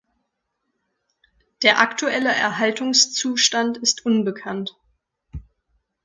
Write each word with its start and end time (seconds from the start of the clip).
Der 1.61 1.79
aktuelle 1.79 2.31
Erhaltungszustand 2.33 3.77
ist 3.77 4.03
unbekannt. 4.03 4.75